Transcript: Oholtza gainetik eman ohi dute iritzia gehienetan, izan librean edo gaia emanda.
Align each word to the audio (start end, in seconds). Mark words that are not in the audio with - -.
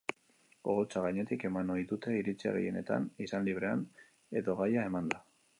Oholtza 0.71 1.03
gainetik 1.03 1.45
eman 1.49 1.69
ohi 1.75 1.85
dute 1.93 2.15
iritzia 2.21 2.53
gehienetan, 2.57 3.07
izan 3.27 3.49
librean 3.51 3.87
edo 4.43 4.61
gaia 4.65 4.91
emanda. 4.93 5.27